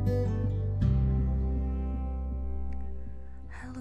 Halo 0.00 0.16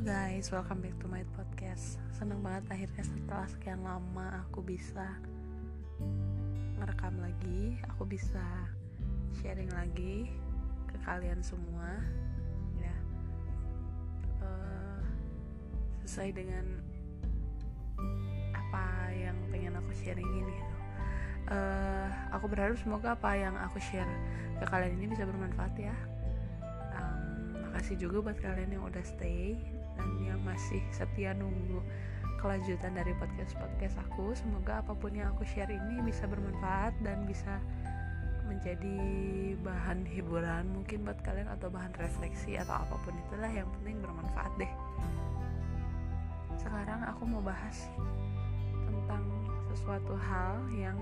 guys, 0.04 0.52
welcome 0.52 0.84
back 0.84 0.92
to 1.00 1.08
my 1.08 1.24
podcast. 1.32 1.96
Seneng 2.12 2.44
banget 2.44 2.68
akhirnya 2.76 3.08
setelah 3.08 3.48
sekian 3.48 3.80
lama 3.88 4.44
aku 4.44 4.60
bisa 4.60 5.16
ngerekam 6.76 7.16
lagi 7.24 7.80
Aku 7.96 8.04
bisa 8.04 8.44
sharing 9.40 9.72
lagi 9.72 10.28
ke 10.92 11.00
kalian 11.08 11.40
semua. 11.40 12.04
Ya. 12.84 12.98
Uh, 14.44 15.00
Sesuai 16.04 16.36
dengan 16.36 16.84
apa 18.52 19.08
yang 19.16 19.40
pengen 19.48 19.80
aku 19.80 19.96
sharingin 19.96 20.52
gitu 20.52 20.69
uh, 21.50 22.08
aku 22.34 22.46
berharap 22.50 22.78
semoga 22.80 23.18
apa 23.18 23.36
yang 23.36 23.58
aku 23.58 23.82
share 23.82 24.10
ke 24.62 24.66
kalian 24.70 24.98
ini 25.02 25.12
bisa 25.12 25.26
bermanfaat 25.26 25.74
ya. 25.78 25.96
Um, 26.96 27.70
makasih 27.70 27.98
juga 27.98 28.32
buat 28.32 28.38
kalian 28.40 28.78
yang 28.78 28.84
udah 28.86 29.04
stay 29.04 29.58
dan 29.98 30.10
yang 30.24 30.40
masih 30.46 30.80
setia 30.94 31.36
nunggu 31.36 31.82
kelanjutan 32.40 32.96
dari 32.96 33.12
podcast 33.20 33.54
podcast 33.60 34.00
aku. 34.00 34.32
Semoga 34.38 34.80
apa 34.80 34.96
pun 34.96 35.12
yang 35.12 35.36
aku 35.36 35.44
share 35.44 35.70
ini 35.70 36.00
bisa 36.06 36.24
bermanfaat 36.30 36.96
dan 37.04 37.28
bisa 37.28 37.60
menjadi 38.50 38.98
bahan 39.62 40.10
hiburan 40.10 40.74
mungkin 40.74 41.06
buat 41.06 41.22
kalian 41.22 41.46
atau 41.54 41.70
bahan 41.70 41.94
refleksi 42.02 42.58
atau 42.58 42.82
apa 42.82 42.96
pun 43.06 43.14
itulah 43.14 43.52
yang 43.52 43.70
penting 43.78 44.02
bermanfaat 44.02 44.52
deh. 44.58 44.74
Sekarang 46.58 47.06
aku 47.06 47.30
mau 47.30 47.46
bahas 47.46 47.86
tentang 48.90 49.24
sesuatu 49.70 50.18
hal 50.18 50.66
yang 50.74 50.98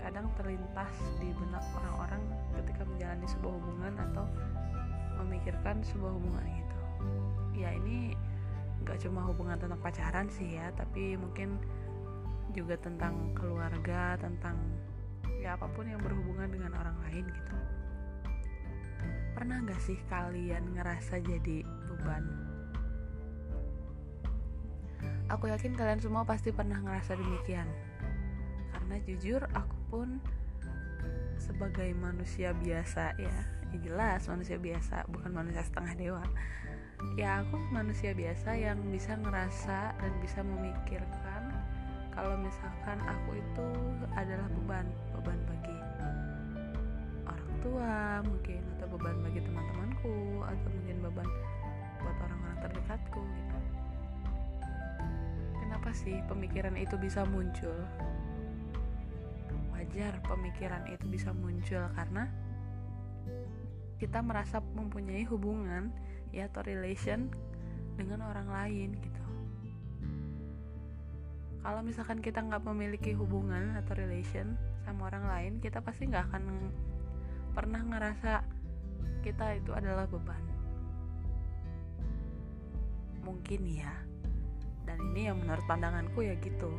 kadang 0.00 0.26
terlintas 0.40 0.94
di 1.20 1.30
benak 1.36 1.64
orang-orang 1.76 2.22
ketika 2.56 2.82
menjalani 2.88 3.26
sebuah 3.28 3.52
hubungan 3.60 3.94
atau 4.10 4.24
memikirkan 5.20 5.84
sebuah 5.84 6.12
hubungan 6.16 6.44
gitu. 6.48 6.78
Ya 7.60 7.70
ini 7.76 8.16
nggak 8.80 8.98
cuma 9.04 9.20
hubungan 9.28 9.60
tentang 9.60 9.80
pacaran 9.84 10.26
sih 10.32 10.56
ya 10.56 10.72
tapi 10.72 11.14
mungkin 11.20 11.60
juga 12.56 12.80
tentang 12.80 13.36
keluarga 13.36 14.16
tentang 14.16 14.56
ya 15.38 15.54
apa 15.54 15.68
pun 15.70 15.86
yang 15.86 16.00
berhubungan 16.00 16.48
dengan 16.48 16.72
orang 16.76 16.96
lain 17.08 17.24
gitu. 17.28 17.54
Pernah 19.36 19.64
nggak 19.64 19.80
sih 19.80 19.96
kalian 20.08 20.76
ngerasa 20.76 21.20
jadi 21.24 21.64
beban? 21.64 22.24
Aku 25.30 25.46
yakin 25.46 25.78
kalian 25.78 26.02
semua 26.02 26.26
pasti 26.26 26.50
pernah 26.50 26.82
ngerasa 26.82 27.14
demikian. 27.14 27.70
Karena 28.74 28.98
jujur 29.06 29.40
aku 29.54 29.79
pun 29.90 30.22
sebagai 31.42 31.90
manusia 31.98 32.54
biasa 32.54 33.18
ya, 33.18 33.36
ya 33.74 33.78
jelas 33.82 34.30
manusia 34.30 34.56
biasa 34.56 35.10
bukan 35.10 35.34
manusia 35.34 35.66
setengah 35.66 35.94
dewa. 35.98 36.24
Ya 37.18 37.42
aku 37.42 37.56
manusia 37.74 38.14
biasa 38.14 38.54
yang 38.54 38.78
bisa 38.92 39.18
ngerasa 39.18 39.98
dan 39.98 40.12
bisa 40.22 40.44
memikirkan 40.46 41.50
kalau 42.14 42.36
misalkan 42.38 43.00
aku 43.08 43.40
itu 43.40 43.68
adalah 44.14 44.46
beban 44.52 44.86
beban 45.16 45.40
bagi 45.48 45.76
orang 47.24 47.52
tua 47.64 47.94
mungkin 48.20 48.62
atau 48.76 48.86
beban 48.94 49.16
bagi 49.24 49.40
teman-temanku 49.40 50.44
atau 50.44 50.68
mungkin 50.70 50.96
beban 51.00 51.28
buat 52.04 52.16
orang-orang 52.20 52.58
terdekatku 52.68 53.20
gitu. 53.24 53.58
Kenapa 55.64 55.90
sih 55.96 56.20
pemikiran 56.28 56.76
itu 56.76 57.00
bisa 57.00 57.24
muncul 57.24 57.80
wajar 59.80 60.20
pemikiran 60.28 60.84
itu 60.92 61.08
bisa 61.08 61.32
muncul 61.32 61.80
karena 61.96 62.28
kita 63.96 64.20
merasa 64.20 64.60
mempunyai 64.76 65.24
hubungan 65.24 65.88
ya 66.36 66.52
atau 66.52 66.60
relation 66.60 67.32
dengan 67.96 68.28
orang 68.28 68.48
lain 68.52 68.92
gitu. 69.00 69.24
Kalau 71.64 71.80
misalkan 71.80 72.20
kita 72.20 72.44
nggak 72.44 72.60
memiliki 72.68 73.16
hubungan 73.16 73.72
atau 73.80 73.96
relation 73.96 74.52
sama 74.84 75.08
orang 75.08 75.24
lain 75.24 75.52
kita 75.64 75.80
pasti 75.80 76.08
nggak 76.08 76.28
akan 76.28 76.44
pernah 77.56 77.80
ngerasa 77.80 78.44
kita 79.24 79.56
itu 79.56 79.72
adalah 79.72 80.04
beban. 80.04 80.44
Mungkin 83.24 83.60
ya. 83.64 83.92
Dan 84.84 85.00
ini 85.12 85.28
yang 85.32 85.40
menurut 85.40 85.64
pandanganku 85.64 86.24
ya 86.24 86.36
gitu 86.40 86.72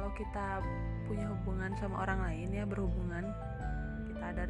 kalau 0.00 0.16
kita 0.16 0.64
punya 1.04 1.28
hubungan 1.28 1.76
sama 1.76 2.08
orang 2.08 2.24
lain 2.24 2.48
ya 2.56 2.64
berhubungan 2.64 3.28
kita 4.08 4.32
ada 4.32 4.48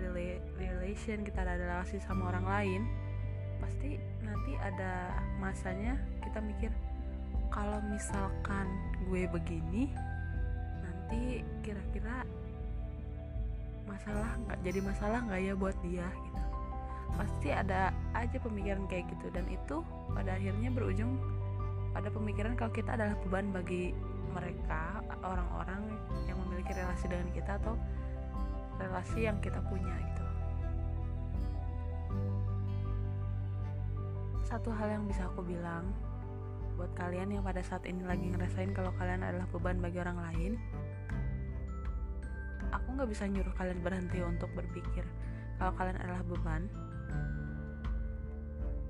relation 0.63 1.27
kita 1.27 1.43
ada 1.43 1.59
relasi 1.59 1.99
sama 2.07 2.31
orang 2.31 2.47
lain 2.47 2.83
pasti 3.59 3.99
nanti 4.23 4.55
ada 4.63 5.11
masanya 5.43 5.99
kita 6.23 6.39
mikir 6.39 6.71
kalau 7.51 7.83
misalkan 7.91 8.71
gue 9.11 9.27
begini 9.27 9.91
nanti 10.87 11.43
kira-kira 11.67 12.23
masalah 13.91 14.39
nggak 14.47 14.59
jadi 14.63 14.81
masalah 14.87 15.19
nggak 15.27 15.41
ya 15.51 15.55
buat 15.59 15.75
dia? 15.83 16.07
Gitu. 16.07 16.43
Pasti 17.19 17.49
ada 17.51 17.91
aja 18.15 18.39
pemikiran 18.39 18.87
kayak 18.87 19.11
gitu 19.11 19.35
dan 19.35 19.51
itu 19.51 19.83
pada 20.15 20.39
akhirnya 20.39 20.71
berujung 20.71 21.19
pada 21.91 22.07
pemikiran 22.07 22.55
kalau 22.55 22.71
kita 22.71 22.95
adalah 22.95 23.19
beban 23.27 23.51
bagi 23.51 23.91
mereka 24.31 25.01
orang-orang 25.25 25.97
yang 26.29 26.37
memiliki 26.47 26.77
relasi 26.77 27.09
dengan 27.09 27.29
kita 27.33 27.57
atau 27.61 27.75
relasi 28.81 29.29
yang 29.29 29.39
kita 29.41 29.61
punya 29.69 29.93
gitu. 29.93 30.25
Satu 34.45 34.71
hal 34.75 35.01
yang 35.01 35.05
bisa 35.07 35.29
aku 35.31 35.47
bilang 35.47 35.93
buat 36.81 36.91
kalian 36.97 37.37
yang 37.37 37.45
pada 37.45 37.61
saat 37.61 37.85
ini 37.85 38.01
lagi 38.03 38.25
ngerasain 38.33 38.73
kalau 38.73 38.91
kalian 38.97 39.21
adalah 39.21 39.45
beban 39.53 39.77
bagi 39.85 40.01
orang 40.01 40.17
lain 40.17 40.57
aku 42.71 42.87
nggak 42.97 43.11
bisa 43.11 43.27
nyuruh 43.27 43.55
kalian 43.59 43.81
berhenti 43.83 44.19
untuk 44.23 44.51
berpikir 44.55 45.05
kalau 45.61 45.77
kalian 45.77 45.99
adalah 46.01 46.25
beban. 46.25 46.63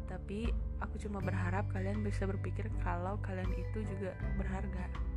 Tapi 0.06 0.46
aku 0.78 0.96
cuma 1.02 1.18
berharap 1.18 1.66
kalian 1.74 2.06
bisa 2.06 2.30
berpikir 2.30 2.70
kalau 2.86 3.18
kalian 3.26 3.50
itu 3.58 3.82
juga 3.82 4.14
berharga 4.38 5.09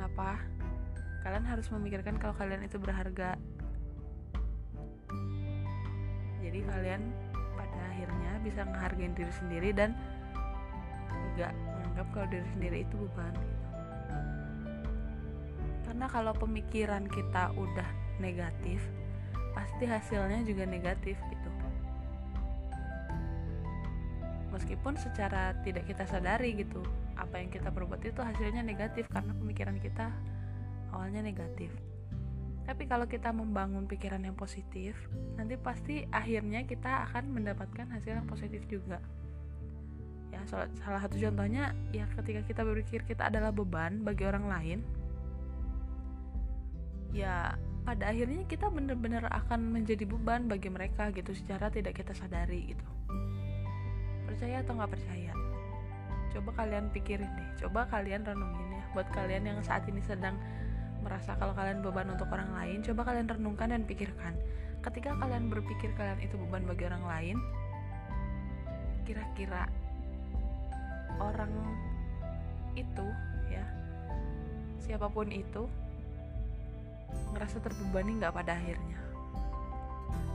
kenapa 0.00 0.40
kalian 1.20 1.44
harus 1.44 1.68
memikirkan 1.68 2.16
kalau 2.16 2.32
kalian 2.32 2.64
itu 2.64 2.80
berharga? 2.80 3.36
Jadi 6.40 6.64
kalian 6.64 7.12
pada 7.52 7.80
akhirnya 7.92 8.32
bisa 8.40 8.64
menghargai 8.64 9.12
diri 9.12 9.28
sendiri 9.28 9.76
dan 9.76 9.92
nggak 11.36 11.52
menganggap 11.52 12.06
kalau 12.16 12.26
diri 12.32 12.46
sendiri 12.56 12.76
itu 12.88 12.94
beban 12.96 13.36
karena 15.84 16.06
kalau 16.08 16.32
pemikiran 16.32 17.04
kita 17.04 17.52
udah 17.52 17.88
negatif 18.24 18.80
pasti 19.52 19.84
hasilnya 19.84 20.40
juga 20.48 20.64
negatif 20.64 21.20
gitu. 21.28 21.50
Meskipun 24.48 24.96
secara 24.96 25.52
tidak 25.60 25.84
kita 25.84 26.08
sadari 26.08 26.56
gitu 26.56 26.80
apa 27.20 27.36
yang 27.38 27.52
kita 27.52 27.68
perbuat 27.68 28.00
itu 28.02 28.20
hasilnya 28.24 28.64
negatif 28.64 29.04
karena 29.12 29.36
pemikiran 29.36 29.76
kita 29.76 30.08
awalnya 30.90 31.20
negatif. 31.20 31.70
Tapi 32.64 32.86
kalau 32.86 33.08
kita 33.08 33.34
membangun 33.34 33.84
pikiran 33.90 34.22
yang 34.22 34.36
positif 34.38 34.94
nanti 35.34 35.58
pasti 35.58 36.06
akhirnya 36.10 36.64
kita 36.64 37.10
akan 37.10 37.34
mendapatkan 37.34 37.88
hasil 37.92 38.20
yang 38.20 38.28
positif 38.28 38.62
juga. 38.70 39.02
Ya 40.30 40.46
salah 40.46 41.00
satu 41.02 41.18
contohnya 41.18 41.74
ya 41.90 42.06
ketika 42.14 42.46
kita 42.46 42.62
berpikir 42.62 43.02
kita 43.04 43.26
adalah 43.26 43.50
beban 43.50 44.06
bagi 44.06 44.22
orang 44.22 44.46
lain 44.46 44.78
ya 47.10 47.58
pada 47.82 48.14
akhirnya 48.14 48.46
kita 48.46 48.70
benar-benar 48.70 49.26
akan 49.26 49.74
menjadi 49.74 50.06
beban 50.06 50.46
bagi 50.46 50.70
mereka 50.70 51.10
gitu 51.10 51.34
secara 51.34 51.74
tidak 51.74 51.98
kita 51.98 52.14
sadari 52.14 52.70
gitu. 52.70 52.86
Percaya 54.30 54.62
atau 54.62 54.78
nggak 54.78 54.94
percaya 54.94 55.39
coba 56.30 56.50
kalian 56.62 56.88
pikirin 56.94 57.26
deh 57.26 57.48
coba 57.66 57.86
kalian 57.90 58.22
renungin 58.22 58.78
ya. 58.78 58.84
Buat 58.94 59.08
kalian 59.14 59.46
yang 59.46 59.58
saat 59.62 59.86
ini 59.86 60.02
sedang 60.02 60.38
merasa 61.00 61.34
kalau 61.38 61.56
kalian 61.56 61.80
beban 61.80 62.12
untuk 62.12 62.28
orang 62.30 62.52
lain 62.54 62.84
coba 62.84 63.06
kalian 63.10 63.26
renungkan 63.26 63.72
dan 63.74 63.82
pikirkan. 63.86 64.34
Ketika 64.80 65.12
kalian 65.18 65.52
berpikir 65.52 65.92
kalian 65.98 66.20
itu 66.24 66.38
beban 66.40 66.64
bagi 66.64 66.88
orang 66.88 67.04
lain 67.04 67.36
kira-kira 69.04 69.66
orang 71.18 71.50
itu 72.78 73.06
ya 73.50 73.66
siapa 74.78 75.10
pun 75.10 75.26
itu 75.34 75.66
ngerasa 77.34 77.58
terbebani 77.58 78.22
nggak 78.22 78.34
pada 78.34 78.54
akhirnya? 78.54 78.98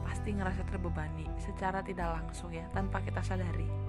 Pasti 0.03 0.30
ngerasa 0.36 0.62
terbebani 0.68 1.25
secara 1.39 1.80
tidak 1.81 2.19
langsung 2.19 2.51
ya 2.51 2.68
tanpa 2.75 3.00
kita 3.00 3.24
sadari 3.24 3.85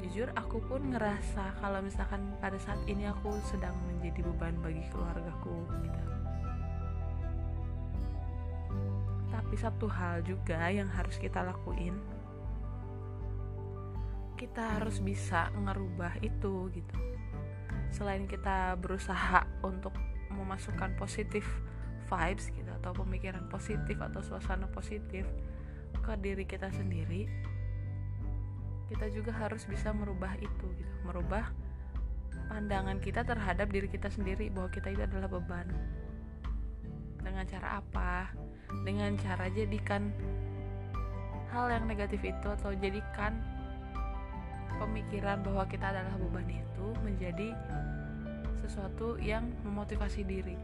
jujur 0.00 0.32
aku 0.32 0.64
pun 0.64 0.96
ngerasa 0.96 1.60
kalau 1.60 1.84
misalkan 1.84 2.24
pada 2.40 2.56
saat 2.56 2.80
ini 2.88 3.04
aku 3.04 3.36
sedang 3.44 3.76
menjadi 3.84 4.24
beban 4.24 4.56
bagi 4.64 4.80
keluargaku 4.88 5.54
gitu. 5.84 6.02
Tapi 9.28 9.54
satu 9.60 9.86
hal 9.86 10.24
juga 10.24 10.72
yang 10.72 10.88
harus 10.88 11.20
kita 11.20 11.44
lakuin. 11.44 11.94
Kita 14.40 14.80
harus 14.80 15.04
bisa 15.04 15.52
ngerubah 15.52 16.16
itu 16.24 16.72
gitu. 16.72 16.96
Selain 17.92 18.24
kita 18.24 18.80
berusaha 18.80 19.44
untuk 19.60 19.92
memasukkan 20.32 20.96
positif 20.96 21.44
vibes 22.08 22.48
gitu 22.50 22.70
atau 22.82 22.96
pemikiran 22.96 23.46
positif 23.52 24.00
atau 24.00 24.24
suasana 24.24 24.66
positif 24.72 25.28
ke 26.00 26.12
diri 26.18 26.48
kita 26.48 26.72
sendiri 26.72 27.28
kita 28.90 29.06
juga 29.14 29.30
harus 29.30 29.62
bisa 29.70 29.94
merubah 29.94 30.34
itu 30.42 30.66
gitu. 30.74 30.94
Merubah 31.06 31.46
pandangan 32.50 32.98
kita 32.98 33.22
terhadap 33.22 33.70
diri 33.70 33.86
kita 33.86 34.10
sendiri 34.10 34.50
bahwa 34.50 34.66
kita 34.74 34.90
itu 34.90 35.06
adalah 35.06 35.30
beban. 35.30 35.70
Dengan 37.22 37.46
cara 37.46 37.78
apa? 37.78 38.34
Dengan 38.82 39.14
cara 39.14 39.46
jadikan 39.54 40.10
hal 41.54 41.70
yang 41.70 41.86
negatif 41.86 42.18
itu 42.26 42.46
atau 42.50 42.74
jadikan 42.74 43.38
pemikiran 44.82 45.46
bahwa 45.46 45.62
kita 45.70 45.94
adalah 45.94 46.18
beban 46.18 46.50
itu 46.50 46.86
menjadi 47.06 47.54
sesuatu 48.58 49.22
yang 49.22 49.46
memotivasi 49.62 50.26
diri. 50.26 50.58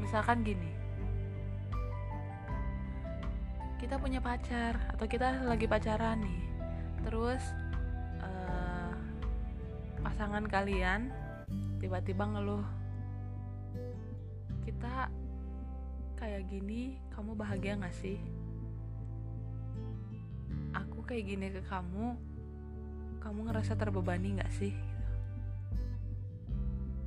Misalkan 0.00 0.40
gini, 0.40 0.72
kita 3.76 4.00
punya 4.00 4.24
pacar 4.24 4.78
atau 4.94 5.04
kita 5.04 5.42
lagi 5.44 5.66
pacaran 5.66 6.22
nih, 6.22 6.40
terus 7.06 7.42
uh, 8.22 8.94
pasangan 10.02 10.46
kalian 10.46 11.12
tiba-tiba 11.78 12.26
ngeluh, 12.26 12.66
kita 14.66 15.08
kayak 16.18 16.50
gini, 16.50 16.98
kamu 17.14 17.38
bahagia 17.38 17.78
gak 17.78 17.94
sih? 17.94 18.18
Aku 20.74 21.06
kayak 21.06 21.30
gini 21.30 21.46
ke 21.54 21.62
kamu, 21.70 22.18
kamu 23.22 23.40
ngerasa 23.48 23.78
terbebani 23.78 24.42
gak 24.42 24.52
sih? 24.58 24.74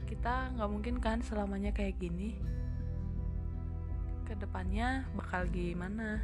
Kita 0.07 0.51
nggak 0.55 0.71
mungkin 0.71 0.95
kan 0.99 1.23
selamanya 1.23 1.71
kayak 1.71 1.95
gini. 1.95 2.35
Ke 4.27 4.35
depannya 4.35 5.07
bakal 5.15 5.47
gimana 5.47 6.19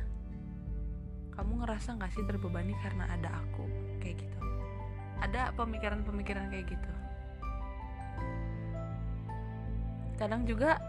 kamu 1.37 1.61
ngerasa 1.61 2.01
gak 2.01 2.11
sih 2.17 2.25
terbebani 2.25 2.73
karena 2.81 3.05
ada 3.13 3.29
aku? 3.29 3.69
Kayak 4.01 4.25
gitu. 4.25 4.39
Ada 5.21 5.53
pemikiran-pemikiran 5.53 6.49
kayak 6.49 6.65
gitu? 6.65 6.91
Kadang 10.17 10.49
juga 10.49 10.81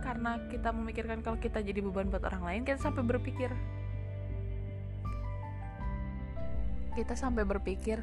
karena 0.00 0.40
kita 0.48 0.72
memikirkan 0.72 1.20
kalau 1.20 1.36
kita 1.36 1.60
jadi 1.60 1.84
beban 1.84 2.08
buat 2.08 2.24
orang 2.24 2.48
lain 2.48 2.60
kita 2.64 2.80
sampai 2.80 3.04
berpikir. 3.04 3.52
Kita 6.96 7.12
sampai 7.12 7.44
berpikir 7.44 8.00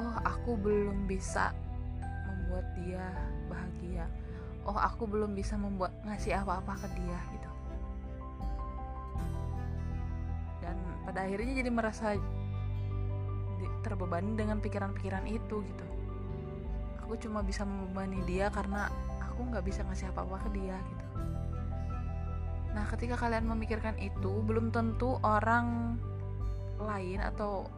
oh 0.00 0.16
aku 0.24 0.56
belum 0.56 1.04
bisa 1.04 1.52
membuat 2.32 2.66
dia 2.80 3.04
bahagia. 3.52 4.08
Oh 4.64 4.80
aku 4.80 5.04
belum 5.04 5.36
bisa 5.36 5.60
membuat 5.60 5.92
ngasih 6.08 6.32
apa-apa 6.40 6.80
ke 6.80 6.88
dia 6.96 7.20
pada 11.06 11.22
akhirnya 11.22 11.62
jadi 11.62 11.70
merasa 11.70 12.18
terbebani 13.86 14.34
dengan 14.34 14.58
pikiran-pikiran 14.58 15.22
itu 15.30 15.62
gitu. 15.62 15.86
Aku 17.06 17.14
cuma 17.22 17.46
bisa 17.46 17.62
membebani 17.62 18.18
dia 18.26 18.50
karena 18.50 18.90
aku 19.22 19.46
nggak 19.46 19.62
bisa 19.62 19.86
ngasih 19.86 20.10
apa-apa 20.10 20.50
ke 20.50 20.58
dia 20.58 20.74
gitu. 20.74 21.06
Nah 22.74 22.84
ketika 22.90 23.14
kalian 23.14 23.46
memikirkan 23.46 23.94
itu 24.02 24.42
belum 24.42 24.74
tentu 24.74 25.22
orang 25.22 25.94
lain 26.82 27.22
atau 27.22 27.70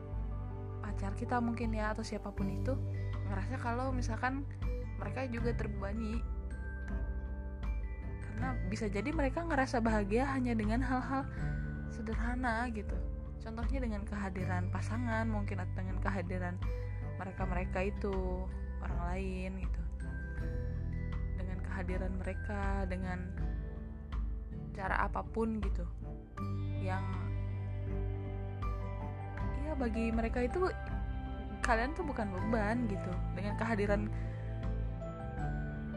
pacar 0.80 1.12
kita 1.12 1.36
mungkin 1.44 1.76
ya 1.76 1.92
atau 1.92 2.00
siapa 2.00 2.32
pun 2.32 2.48
itu 2.48 2.72
ngerasa 3.28 3.60
kalau 3.60 3.92
misalkan 3.92 4.48
mereka 4.96 5.28
juga 5.28 5.52
terbebani. 5.52 6.25
Karena 8.25 8.56
bisa 8.72 8.88
jadi 8.88 9.12
mereka 9.12 9.44
ngerasa 9.44 9.84
bahagia 9.84 10.25
hanya 10.32 10.56
dengan 10.56 10.80
hal-hal 10.80 11.28
sederhana 11.92 12.64
gitu 12.72 12.96
contohnya 13.43 13.79
dengan 13.82 14.02
kehadiran 14.05 14.69
pasangan 14.70 15.26
mungkin 15.31 15.62
atau 15.62 15.75
dengan 15.79 15.99
kehadiran 16.02 16.55
mereka-mereka 17.19 17.79
itu 17.90 18.46
orang 18.82 19.00
lain 19.11 19.50
gitu. 19.62 19.82
Dengan 21.38 21.58
kehadiran 21.67 22.12
mereka 22.19 22.62
dengan 22.87 23.19
cara 24.75 25.06
apa 25.06 25.26
pun 25.26 25.58
gitu. 25.58 25.85
Yang 26.82 27.05
ya 29.67 29.73
bagi 29.75 30.08
mereka 30.14 30.46
itu 30.46 30.70
kalian 31.67 31.93
tuh 31.99 32.06
bukan 32.06 32.31
beban 32.31 32.87
gitu. 32.87 33.12
Dengan 33.35 33.55
kehadiran 33.58 34.02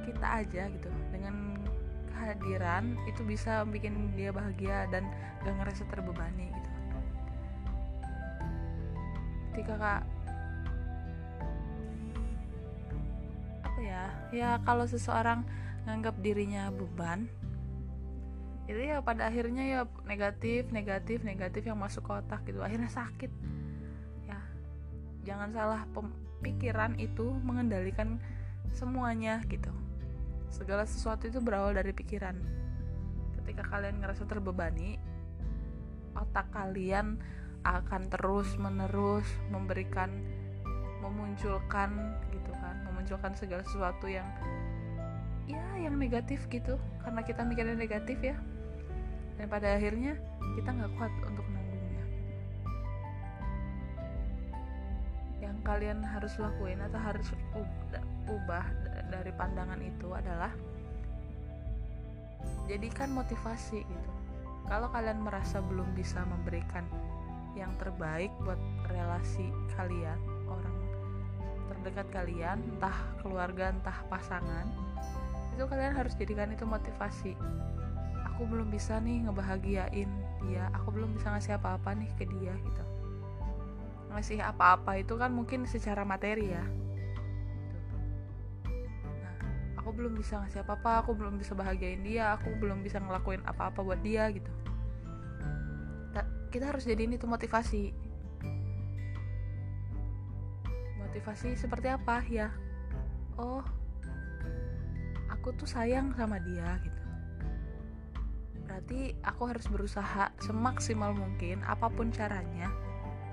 kita 0.01 0.27
aja 0.41 0.63
gitu. 0.73 0.89
Dengan 1.13 1.61
kehadiran 2.09 2.97
itu 3.09 3.21
bisa 3.25 3.65
bikin 3.65 4.13
dia 4.13 4.29
bahagia 4.29 4.85
dan 4.93 5.09
gak 5.41 5.57
ngerasa 5.57 5.89
terbebani 5.89 6.53
gitu 6.53 6.70
ketika 9.51 9.75
kak 9.75 10.01
apa 13.67 13.79
ya? 13.83 14.03
Ya 14.31 14.49
kalau 14.63 14.87
seseorang 14.87 15.43
nganggap 15.83 16.15
dirinya 16.23 16.71
beban 16.71 17.27
itu 18.69 18.79
ya 18.87 19.03
pada 19.03 19.27
akhirnya 19.27 19.67
ya 19.67 19.79
negatif 20.07 20.71
negatif 20.71 21.27
negatif 21.27 21.67
yang 21.67 21.75
masuk 21.75 22.07
ke 22.07 22.11
otak 22.15 22.41
gitu. 22.47 22.63
Akhirnya 22.63 22.87
sakit. 22.87 23.31
Ya 24.23 24.39
jangan 25.27 25.51
salah 25.51 25.83
pemikiran 25.91 26.95
itu 26.95 27.35
mengendalikan 27.43 28.23
semuanya 28.71 29.43
gitu. 29.51 29.75
Segala 30.47 30.87
sesuatu 30.87 31.27
itu 31.27 31.43
berawal 31.43 31.75
dari 31.75 31.91
pikiran. 31.91 32.39
Ketika 33.43 33.67
kalian 33.67 33.99
ngerasa 33.99 34.23
terbebani 34.23 34.95
otak 36.15 36.47
kalian 36.55 37.19
akan 37.61 38.09
terus 38.09 38.57
menerus 38.57 39.27
memberikan 39.53 40.09
memunculkan 41.01 42.17
gitu 42.33 42.51
kan 42.57 42.77
memunculkan 42.89 43.33
segala 43.37 43.61
sesuatu 43.65 44.09
yang 44.09 44.25
ya 45.49 45.61
yang 45.81 45.97
negatif 45.97 46.45
gitu. 46.49 46.77
Karena 47.01 47.21
kita 47.25 47.41
mikirnya 47.45 47.77
negatif 47.77 48.17
ya. 48.21 48.37
Dan 49.37 49.49
pada 49.49 49.73
akhirnya 49.73 50.17
kita 50.57 50.69
nggak 50.69 50.91
kuat 50.97 51.13
untuk 51.25 51.45
nanggungnya 51.49 52.05
yang 55.41 55.57
kalian 55.65 56.05
harus 56.05 56.37
lakuin 56.37 56.77
atau 56.85 56.99
harus 57.01 57.27
ubah 58.29 58.65
dari 59.09 59.33
pandangan 59.33 59.81
itu 59.81 60.13
adalah 60.13 60.53
jadikan 62.69 63.09
motivasi 63.11 63.81
gitu. 63.81 64.11
Kalau 64.69 64.87
kalian 64.93 65.19
merasa 65.25 65.59
belum 65.59 65.89
bisa 65.97 66.21
memberikan 66.23 66.85
yang 67.55 67.71
terbaik 67.77 68.31
buat 68.43 68.59
relasi 68.87 69.51
kalian 69.75 70.17
orang 70.47 70.75
terdekat 71.71 72.07
kalian 72.13 72.61
entah 72.77 72.95
keluarga 73.23 73.71
entah 73.71 74.05
pasangan 74.11 74.67
itu 75.55 75.63
kalian 75.67 75.93
harus 75.93 76.15
jadikan 76.15 76.49
itu 76.51 76.63
motivasi. 76.63 77.35
Aku 78.33 78.47
belum 78.47 78.71
bisa 78.71 78.97
nih 79.03 79.27
ngebahagiain 79.27 80.09
dia 80.41 80.63
aku 80.73 80.89
belum 80.95 81.13
bisa 81.13 81.29
ngasih 81.35 81.59
apa-apa 81.59 81.93
nih 81.93 82.09
ke 82.17 82.25
dia 82.25 82.55
gitu. 82.55 82.83
Ngasih 84.09 84.39
apa-apa 84.41 84.97
itu 84.97 85.13
kan 85.19 85.29
mungkin 85.29 85.67
secara 85.67 86.01
materi 86.07 86.55
ya. 86.55 86.63
Nah 89.21 89.37
aku 89.77 89.91
belum 89.93 90.17
bisa 90.17 90.39
ngasih 90.41 90.63
apa-apa 90.63 91.05
aku 91.05 91.11
belum 91.13 91.37
bisa 91.37 91.53
bahagiain 91.53 92.01
dia 92.01 92.33
aku 92.33 92.55
belum 92.57 92.81
bisa 92.81 92.97
ngelakuin 92.97 93.43
apa-apa 93.43 93.83
buat 93.83 93.99
dia 94.01 94.31
gitu 94.31 94.49
kita 96.51 96.67
harus 96.67 96.83
jadiin 96.83 97.15
itu 97.15 97.23
motivasi. 97.25 97.95
Motivasi 100.99 101.55
seperti 101.55 101.87
apa? 101.87 102.19
Ya 102.27 102.51
oh 103.39 103.63
aku 105.31 105.55
tuh 105.55 105.65
sayang 105.65 106.11
sama 106.19 106.37
dia 106.43 106.77
gitu. 106.83 107.01
Berarti 108.67 109.15
aku 109.23 109.43
harus 109.47 109.65
berusaha 109.71 110.31
semaksimal 110.43 111.15
mungkin 111.15 111.63
apa 111.63 111.87
pun 111.87 112.11
caranya 112.11 112.69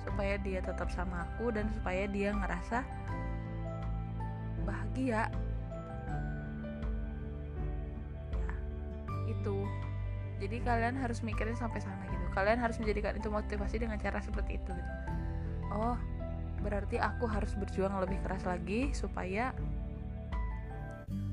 supaya 0.06 0.40
dia 0.40 0.64
tetap 0.64 0.88
sama 0.88 1.26
aku 1.28 1.52
dan 1.52 1.68
supaya 1.74 2.06
dia 2.08 2.32
ngerasa 2.32 2.86
bahagia. 4.62 5.28
Ya 8.32 8.50
itu. 9.26 9.58
Jadi 10.38 10.56
kalian 10.62 10.94
harus 10.94 11.18
mikirin 11.26 11.58
sampai 11.58 11.82
sana 11.82 12.06
gitu 12.06 12.17
kalian 12.38 12.62
harus 12.62 12.78
menjadikan 12.78 13.18
itu 13.18 13.26
motivasi 13.26 13.82
dengan 13.82 13.98
cara 13.98 14.22
seperti 14.22 14.62
itu 14.62 14.70
gitu. 14.70 14.92
Oh 15.74 15.98
berarti 16.62 17.02
aku 17.02 17.26
harus 17.26 17.50
berjuang 17.58 17.98
lebih 17.98 18.22
keras 18.22 18.46
lagi 18.46 18.94
supaya 18.94 19.50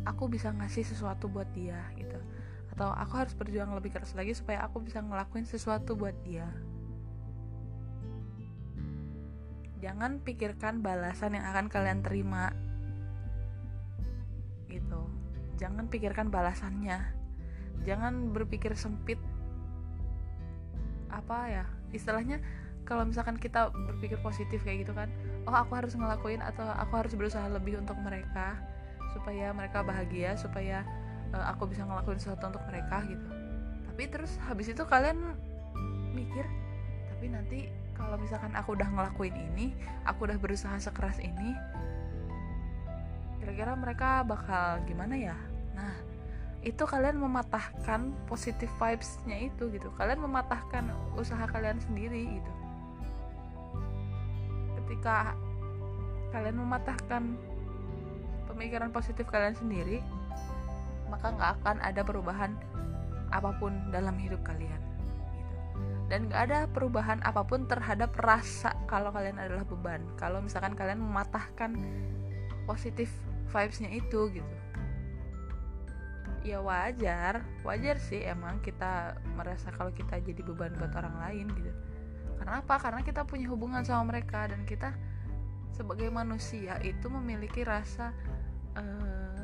aku 0.05 0.25
bisa 0.25 0.50
ngasih 0.50 0.81
sesuatu 0.81 1.29
buat 1.29 1.45
dia 1.53 1.77
gitu. 1.93 2.17
Atau 2.74 2.89
aku 2.89 3.13
harus 3.21 3.38
berjuang 3.38 3.69
lebih 3.77 3.93
keras 3.93 4.17
lagi 4.17 4.33
supaya 4.33 4.65
aku 4.65 4.81
bisa 4.81 5.05
ngelakuin 5.05 5.45
sesuatu 5.45 5.93
buat 5.93 6.17
dia. 6.25 6.50
Jangan 9.85 10.17
pikirkan 10.25 10.81
balasan 10.81 11.38
yang 11.38 11.45
akan 11.45 11.69
kalian 11.69 12.01
terima 12.01 12.50
gitu. 14.65 15.05
Jangan 15.62 15.85
pikirkan 15.88 16.33
balasannya. 16.33 17.00
Jangan 17.85 18.33
berpikir 18.33 18.74
sempit 18.74 19.21
apa 21.09 21.38
ya 21.50 21.65
istilahnya 21.93 22.41
kalau 22.85 23.01
misalkan 23.01 23.35
kita 23.41 23.74
berpikir 23.74 24.21
positif 24.21 24.62
kayak 24.62 24.85
gitu 24.85 24.93
kan 24.93 25.09
oh 25.50 25.55
aku 25.55 25.74
harus 25.77 25.97
ngelakuin 25.97 26.41
atau 26.41 26.65
aku 26.77 26.93
harus 27.01 27.13
berusaha 27.17 27.45
lebih 27.50 27.81
untuk 27.81 27.97
mereka 28.01 28.57
supaya 29.15 29.50
mereka 29.55 29.81
bahagia 29.81 30.38
supaya 30.38 30.85
uh, 31.33 31.45
aku 31.50 31.71
bisa 31.71 31.88
ngelakuin 31.88 32.19
sesuatu 32.19 32.51
untuk 32.51 32.63
mereka 32.67 33.00
gitu. 33.07 33.27
Tapi 33.89 34.03
terus 34.12 34.35
habis 34.43 34.67
itu 34.67 34.83
kalian 34.83 35.17
mikir 36.12 36.45
tapi 37.15 37.31
nanti 37.31 37.59
kalau 37.95 38.19
misalkan 38.19 38.51
aku 38.53 38.75
udah 38.75 38.88
ngelakuin 38.91 39.33
ini 39.33 39.71
aku 40.03 40.27
udah 40.27 40.35
berusaha 40.35 40.75
sekeras 40.79 41.15
ini 41.24 41.55
kira-kira 43.39 43.71
mereka 43.79 44.24
bakal 44.27 44.83
gimana 44.83 45.15
ya 45.15 45.38
itu 46.65 46.81
kalian 46.81 47.22
mematahkan 47.22 48.10
positive 48.25 48.74
vibesnya 48.81 49.38
itu 49.38 49.69
gitu. 49.69 49.93
Kalian 50.01 50.17
mematahkan 50.25 50.89
usaha 51.13 51.45
kalian 51.45 51.77
sendiri 51.77 52.41
gitu. 52.41 52.51
Ketika 54.81 55.38
kalian 56.34 56.57
mematahkan 56.57 57.38
pemikiran 58.50 58.89
positif 58.89 59.29
kalian 59.29 59.53
sendiri 59.53 60.01
maka 61.05 61.31
nggak 61.31 61.51
akan 61.62 61.77
ada 61.86 62.01
perubahan 62.01 62.57
apa 63.29 63.53
pun 63.62 63.72
dalam 63.93 64.17
hidup 64.17 64.41
kalian 64.41 64.81
gitu. 64.81 65.12
dan 66.10 66.27
nggak 66.27 66.41
ada 66.50 66.60
perubahan 66.69 67.22
apa 67.22 67.45
pun 67.45 67.69
terhadap 67.69 68.10
rasa 68.17 68.74
kalau 68.89 69.13
kalian 69.13 69.38
adalah 69.38 69.63
beban. 69.69 70.01
Kalau 70.17 70.41
misalkan 70.41 70.74
kalian 70.74 70.98
mematahkan 70.98 71.77
positif 72.65 73.13
vibesnya 73.53 73.93
itu 73.93 74.34
gitu 74.34 74.64
ya 76.46 76.62
wajar. 76.62 77.42
Wajar 77.66 77.98
sih 77.98 78.22
emang 78.22 78.62
kita 78.62 79.18
merasa 79.34 79.74
kalau 79.74 79.90
kita 79.90 80.22
jadi 80.22 80.46
beban 80.46 80.78
buat 80.78 80.94
orang 80.94 81.18
lain 81.25 81.46
gitu. 81.58 81.74
Karena 82.38 82.62
apa? 82.62 82.78
Karena 82.78 83.02
kita 83.02 83.25
punya 83.25 83.50
hubungan 83.50 83.82
sama 83.82 84.14
mereka 84.14 84.46
dan 84.46 84.62
kita 84.70 84.94
sebagai 85.74 86.08
manusia 86.14 86.78
itu 86.86 87.10
memiliki 87.10 87.66
rasa 87.66 88.14
uh, 88.78 89.44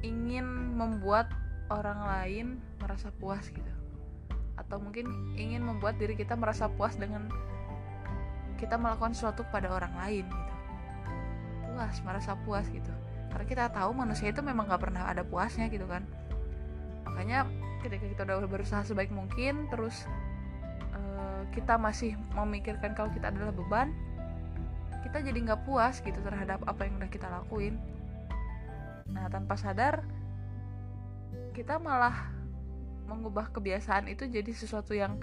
ingin 0.00 0.74
membuat 0.74 1.30
orang 1.68 2.00
lain 2.08 2.46
merasa 2.80 3.12
puas 3.20 3.44
gitu. 3.52 3.72
Atau 4.56 4.80
mungkin 4.80 5.36
ingin 5.36 5.60
membuat 5.60 6.00
diri 6.00 6.16
kita 6.16 6.32
merasa 6.34 6.72
puas 6.72 6.96
dengan 6.96 7.28
kita 8.56 8.80
melakukan 8.80 9.12
sesuatu 9.12 9.44
kepada 9.52 9.68
orang 9.68 9.92
lain 10.00 10.24
gitu. 10.24 10.54
Puas 11.68 12.00
merasa 12.00 12.32
puas 12.40 12.64
gitu 12.72 13.05
karena 13.36 13.52
kita 13.52 13.68
tahu 13.68 13.92
manusia 13.92 14.32
itu 14.32 14.40
memang 14.40 14.64
gak 14.64 14.88
pernah 14.88 15.12
ada 15.12 15.20
puasnya 15.20 15.68
gitu 15.68 15.84
kan. 15.84 16.08
Makanya 17.04 17.44
ketika 17.84 18.08
kita 18.08 18.24
udah 18.24 18.48
berusaha 18.48 18.80
sebaik 18.80 19.12
mungkin 19.12 19.68
terus 19.68 20.08
kita 21.52 21.76
masih 21.76 22.16
memikirkan 22.32 22.96
kalau 22.96 23.12
kita 23.12 23.28
adalah 23.28 23.52
beban 23.52 23.92
kita 25.04 25.20
jadi 25.20 25.38
nggak 25.48 25.64
puas 25.64 26.00
gitu 26.04 26.18
terhadap 26.20 26.64
apa 26.64 26.88
yang 26.88 26.96
udah 26.96 27.12
kita 27.12 27.28
lakuin. 27.28 27.76
Nah 29.12 29.28
tanpa 29.28 29.60
sadar 29.60 30.00
kita 31.52 31.76
malah 31.76 32.32
mengubah 33.04 33.52
kebiasaan 33.52 34.08
itu 34.08 34.24
jadi 34.32 34.48
sesuatu 34.48 34.96
yang 34.96 35.20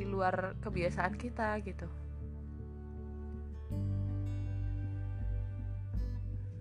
di 0.00 0.08
luar 0.08 0.56
kebiasaan 0.64 1.20
kita 1.20 1.60
gitu 1.60 1.99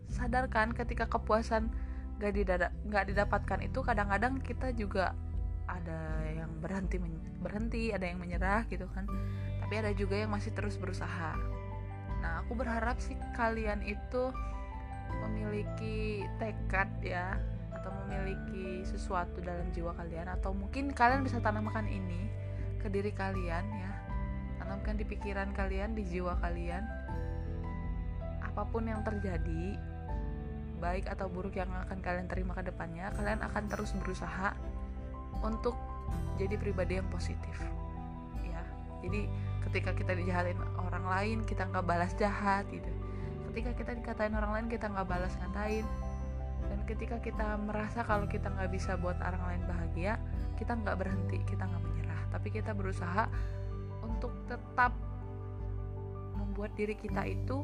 sadarkan 0.10 0.74
ketika 0.74 1.06
kepuasan 1.06 1.70
gak, 2.20 2.36
didada, 2.36 2.74
gak 2.92 3.08
didapatkan 3.10 3.60
itu 3.64 3.80
kadang-kadang 3.82 4.44
kita 4.44 4.76
juga 4.76 5.16
ada 5.70 6.26
yang 6.34 6.50
berhenti 6.60 6.98
berhenti 7.40 7.94
ada 7.94 8.10
yang 8.10 8.20
menyerah 8.20 8.66
gitu 8.68 8.90
kan. 8.92 9.06
Tapi 9.62 9.74
ada 9.80 9.94
juga 9.94 10.18
yang 10.18 10.34
masih 10.34 10.52
terus 10.52 10.76
berusaha. 10.76 11.38
Nah 12.20 12.44
aku 12.44 12.58
berharap 12.58 13.00
sih 13.00 13.16
kalian 13.38 13.86
itu 13.86 14.34
memiliki 15.26 16.26
tekad 16.38 16.90
ya 17.02 17.38
atau 17.74 17.94
memiliki 18.06 18.84
sesuatu 18.84 19.40
dalam 19.40 19.72
jiwa 19.72 19.96
kalian 19.96 20.28
atau 20.36 20.52
mungkin 20.52 20.92
kalian 20.92 21.24
bisa 21.24 21.40
tanamkan 21.40 21.88
ini 21.88 22.28
ke 22.82 22.92
diri 22.92 23.14
kalian 23.14 23.64
ya. 23.64 23.94
Tanamkan 24.60 25.00
di 25.00 25.06
pikiran 25.08 25.56
kalian 25.56 25.96
di 25.96 26.04
jiwa 26.04 26.36
kalian. 26.44 26.84
Apa 28.44 28.68
pun 28.68 28.90
yang 28.90 29.06
terjadi 29.06 29.78
baik 30.80 31.06
atau 31.12 31.28
buruk 31.28 31.60
yang 31.60 31.70
akan 31.70 32.00
kalian 32.00 32.28
terima 32.32 32.56
ke 32.56 32.64
depannya 32.66 33.12
kalian 33.14 33.44
akan 33.44 33.64
terus 33.68 33.92
berusaha 34.00 34.56
untuk 35.44 35.76
jadi 36.40 36.56
pribadi 36.56 37.00
yang 37.00 37.08
positif. 37.12 37.56
Ya 38.44 38.64
jadi 39.04 39.28
ketika 39.70 39.92
kita 39.94 40.16
dijahatin 40.16 40.60
orang 40.80 41.06
lain 41.06 41.38
kita 41.44 41.68
nggak 41.68 41.86
balas 41.86 42.16
jahat 42.16 42.66
gitu. 42.72 42.90
Ketika 43.52 43.76
kita 43.76 43.92
dikatain 44.00 44.34
orang 44.36 44.52
lain 44.56 44.68
kita 44.72 44.88
nggak 44.88 45.08
balas 45.08 45.36
ngatain. 45.44 45.86
Dan 46.60 46.80
ketika 46.86 47.18
kita 47.24 47.58
merasa 47.58 48.06
kalau 48.06 48.30
kita 48.30 48.52
nggak 48.52 48.70
bisa 48.70 48.94
buat 49.00 49.18
orang 49.24 49.42
lain 49.42 49.62
bahagia 49.66 50.22
kita 50.60 50.76
nggak 50.76 50.96
berhenti 51.00 51.40
kita 51.48 51.64
nggak 51.66 51.84
menyerah. 51.84 52.22
Tapi 52.32 52.48
kita 52.52 52.72
berusaha 52.76 53.26
untuk 54.04 54.32
tetap 54.52 54.92
membuat 56.36 56.76
diri 56.76 56.96
kita 56.96 57.24
itu 57.28 57.64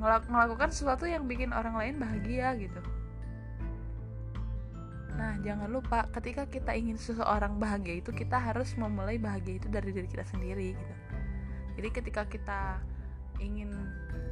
melakukan 0.00 0.72
sesuatu 0.72 1.04
yang 1.04 1.28
bikin 1.28 1.52
orang 1.52 1.76
lain 1.76 2.00
bahagia 2.00 2.56
gitu 2.56 2.80
Nah, 5.20 5.36
jangan 5.44 5.68
lupa 5.68 6.08
ketika 6.16 6.48
kita 6.48 6.72
ingin 6.72 6.96
seseorang 6.96 7.60
bahagia 7.60 8.00
itu 8.00 8.08
kita 8.08 8.40
harus 8.40 8.72
memulai 8.80 9.20
bahagia 9.20 9.60
itu 9.60 9.68
dari 9.68 9.92
diri 9.92 10.08
kita 10.08 10.24
sendiri 10.24 10.72
gitu. 10.72 10.94
Jadi 11.76 11.88
ketika 11.92 12.24
kita 12.24 12.80
ingin 13.36 13.68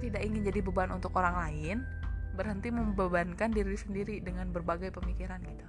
tidak 0.00 0.24
ingin 0.24 0.48
jadi 0.48 0.64
beban 0.64 0.88
untuk 0.88 1.12
orang 1.20 1.36
lain, 1.44 1.84
berhenti 2.32 2.72
membebankan 2.72 3.52
diri 3.52 3.76
sendiri 3.76 4.24
dengan 4.24 4.48
berbagai 4.48 4.88
pemikiran 4.96 5.44
gitu. 5.44 5.66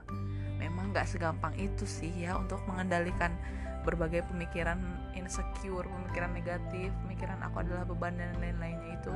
Memang 0.55 0.95
nggak 0.95 1.11
segampang 1.11 1.51
itu 1.59 1.83
sih 1.83 2.15
ya 2.15 2.39
untuk 2.39 2.63
mengendalikan 2.63 3.35
berbagai 3.83 4.23
pemikiran 4.31 4.79
insecure, 5.19 5.83
pemikiran 5.83 6.31
negatif, 6.31 6.95
pemikiran 7.03 7.43
aku 7.43 7.59
adalah 7.59 7.83
beban 7.83 8.15
dan 8.15 8.39
lain-lainnya 8.39 8.95
itu. 8.95 9.13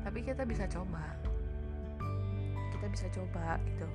Tapi 0.00 0.18
kita 0.24 0.42
bisa 0.48 0.64
coba. 0.66 1.04
Kita 2.76 2.86
bisa 2.88 3.06
coba 3.12 3.60
gitu. 3.68 3.88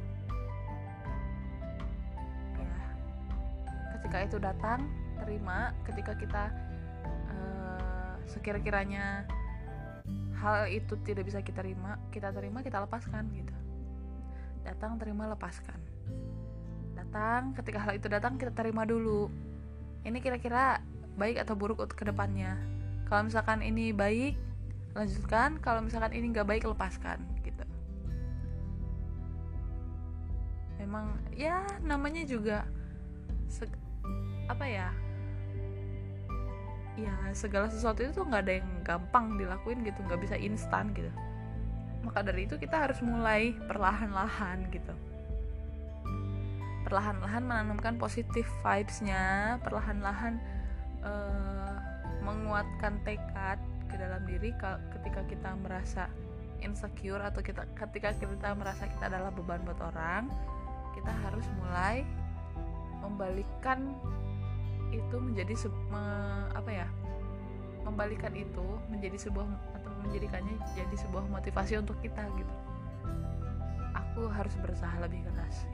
Ketika 3.98 4.18
itu 4.22 4.38
datang 4.38 4.86
terima. 5.24 5.74
Ketika 5.86 6.14
kita 6.14 6.44
uh, 7.34 8.14
sekira-kiranya 8.30 9.26
hal 10.38 10.70
itu 10.70 10.94
tidak 11.02 11.26
bisa 11.26 11.42
kita 11.42 11.66
terima 11.66 11.98
kita 12.14 12.30
terima 12.30 12.62
kita 12.62 12.78
lepaskan 12.86 13.26
gitu. 13.34 13.56
Datang 14.62 15.02
terima 15.02 15.26
lepaskan. 15.34 15.82
Datang 16.94 17.58
ketika 17.58 17.82
hal 17.82 17.98
itu 17.98 18.06
datang 18.06 18.38
kita 18.38 18.54
terima 18.54 18.86
dulu. 18.86 19.34
Ini 20.06 20.22
kira-kira 20.22 20.86
baik 21.18 21.42
atau 21.42 21.58
buruk 21.58 21.82
untuk 21.82 21.98
ke 21.98 22.06
depannya 22.06 22.60
kalau 23.08 23.30
misalkan 23.30 23.62
ini 23.62 23.96
baik 23.96 24.36
lanjutkan 24.96 25.60
kalau 25.60 25.84
misalkan 25.84 26.16
ini 26.16 26.32
nggak 26.32 26.48
baik 26.48 26.64
lepaskan 26.64 27.20
gitu. 27.44 27.68
Memang 30.80 31.20
ya 31.36 31.68
namanya 31.84 32.24
juga 32.24 32.64
apa 34.48 34.66
ya? 34.66 34.90
Ya 36.96 37.12
segala 37.36 37.68
sesuatu 37.68 38.08
itu 38.08 38.24
nggak 38.24 38.44
ada 38.48 38.54
yang 38.64 38.72
gampang 38.88 39.36
dilakuin 39.36 39.84
gitu 39.84 40.00
nggak 40.08 40.22
bisa 40.24 40.40
instan 40.40 40.96
gitu. 40.96 41.12
Maka 42.08 42.24
dari 42.24 42.48
itu 42.48 42.56
kita 42.56 42.88
harus 42.88 43.04
mulai 43.04 43.52
perlahan-lahan 43.68 44.72
gitu. 44.72 44.96
Perlahan-lahan 46.88 47.44
menanamkan 47.44 48.00
positif 48.00 48.48
vibesnya 48.64 49.60
perlahan-lahan 49.60 50.40
uh, 51.04 51.76
menguatkan 52.24 53.04
tekad 53.04 53.60
ke 53.90 53.96
dalam 53.96 54.22
diri 54.26 54.52
ketika 54.94 55.22
kita 55.30 55.50
merasa 55.60 56.10
insecure 56.64 57.22
atau 57.22 57.44
kita 57.44 57.68
ketika 57.78 58.16
kita 58.16 58.50
merasa 58.58 58.90
kita 58.90 59.12
adalah 59.12 59.30
beban 59.30 59.62
buat 59.68 59.80
orang 59.82 60.32
kita 60.96 61.12
harus 61.12 61.46
mulai 61.60 62.08
membalikkan 63.04 63.94
itu 64.90 65.16
menjadi 65.20 65.54
me, 65.92 66.04
apa 66.56 66.72
ya 66.72 66.88
membalikan 67.86 68.34
itu 68.34 68.66
menjadi 68.90 69.30
sebuah 69.30 69.46
atau 69.78 69.92
menjadikannya 70.08 70.58
jadi 70.74 70.96
sebuah 71.06 71.30
motivasi 71.30 71.78
untuk 71.78 72.00
kita 72.02 72.26
gitu. 72.34 72.54
Aku 73.94 74.26
harus 74.32 74.58
berusaha 74.58 74.96
lebih 74.98 75.22
keras. 75.30 75.70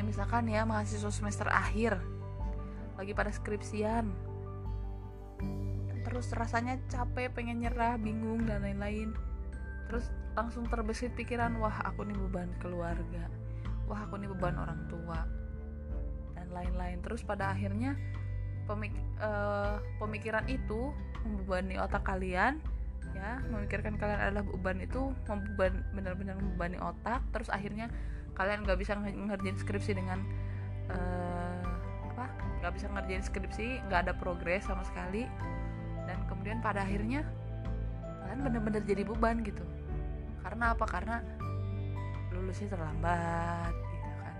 Ya 0.00 0.02
misalkan 0.06 0.48
ya 0.48 0.64
mahasiswa 0.64 1.12
semester 1.12 1.50
akhir 1.52 2.00
lagi 2.96 3.12
pada 3.12 3.28
skripsian 3.32 4.08
terus 6.10 6.26
rasanya 6.34 6.74
capek 6.90 7.30
pengen 7.30 7.62
nyerah 7.62 7.94
bingung 7.94 8.42
dan 8.44 8.66
lain-lain. 8.66 9.14
Terus 9.86 10.10
langsung 10.34 10.66
terbesit 10.66 11.14
pikiran 11.14 11.54
wah 11.62 11.78
aku 11.86 12.02
nih 12.02 12.18
beban 12.26 12.50
keluarga. 12.58 13.30
Wah 13.86 14.02
aku 14.04 14.18
nih 14.18 14.26
beban 14.34 14.58
orang 14.58 14.90
tua. 14.90 15.22
Dan 16.34 16.50
lain-lain. 16.50 16.98
Terus 17.06 17.22
pada 17.22 17.54
akhirnya 17.54 17.94
pemik 18.66 18.90
uh, 19.22 19.78
pemikiran 20.02 20.44
itu 20.50 20.90
membebani 21.22 21.78
otak 21.78 22.02
kalian 22.02 22.58
ya. 23.14 23.38
Memikirkan 23.46 23.94
kalian 23.94 24.18
adalah 24.18 24.42
beban 24.42 24.82
itu 24.82 25.14
membeban 25.30 25.86
benar-benar 25.94 26.34
membebani 26.42 26.82
otak. 26.82 27.22
Terus 27.30 27.46
akhirnya 27.54 27.86
kalian 28.34 28.66
nggak 28.66 28.78
bisa 28.82 28.98
ngerjain 28.98 29.58
skripsi 29.62 29.94
dengan 29.94 30.26
uh, 30.90 31.62
apa? 32.10 32.26
Nggak 32.62 32.72
bisa 32.74 32.86
ngerjain 32.90 33.22
skripsi 33.22 33.66
nggak 33.86 34.10
ada 34.10 34.12
progres 34.18 34.66
sama 34.66 34.82
sekali 34.82 35.30
kemudian 36.40 36.64
pada 36.64 36.88
akhirnya 36.88 37.20
kalian 38.24 38.40
benar-benar 38.48 38.80
jadi 38.88 39.04
beban 39.04 39.44
gitu. 39.44 39.60
Karena 40.40 40.72
apa? 40.72 40.88
Karena 40.88 41.20
lulusnya 42.32 42.72
terlambat 42.72 43.76
gitu 43.76 44.08
kan. 44.16 44.36